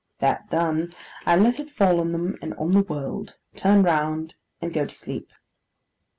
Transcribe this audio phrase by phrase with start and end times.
[0.17, 0.95] That done,
[1.27, 4.95] I let it fall on them, and on the world: turn round: and go to
[4.95, 5.29] sleep.